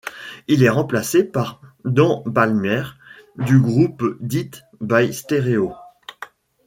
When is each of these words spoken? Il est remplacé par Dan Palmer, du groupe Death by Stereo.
Il 0.47 0.63
est 0.63 0.69
remplacé 0.69 1.23
par 1.23 1.61
Dan 1.85 2.23
Palmer, 2.33 2.85
du 3.35 3.59
groupe 3.59 4.17
Death 4.19 4.63
by 4.79 5.13
Stereo. 5.13 5.73